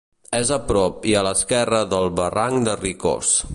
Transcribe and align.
És 0.35 0.51
a 0.55 0.57
prop 0.71 1.05
i 1.11 1.13
a 1.19 1.21
l'esquerra 1.27 1.83
del 1.93 2.11
barranc 2.21 2.67
de 2.71 2.77
Ricós. 2.83 3.37